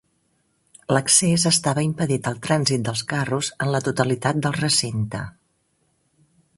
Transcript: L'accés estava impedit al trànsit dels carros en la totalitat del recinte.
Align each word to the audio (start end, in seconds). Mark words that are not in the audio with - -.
L'accés 0.95 1.45
estava 1.49 1.83
impedit 1.89 2.31
al 2.31 2.41
trànsit 2.47 2.87
dels 2.89 3.05
carros 3.13 3.53
en 3.67 3.73
la 3.77 3.85
totalitat 3.91 4.43
del 4.47 4.59
recinte. 4.61 5.25